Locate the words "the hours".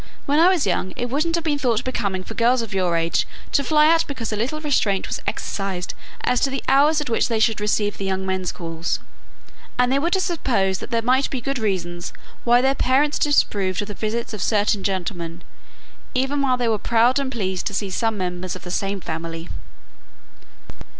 6.49-7.01